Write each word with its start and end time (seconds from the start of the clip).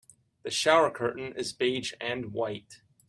The 0.41 0.49
shower 0.49 0.89
curtain 0.89 1.33
is 1.37 1.53
beige 1.53 1.93
and 2.01 2.33
white. 2.33 2.81